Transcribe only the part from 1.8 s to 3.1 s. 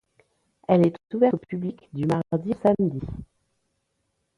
du mardi au samedi.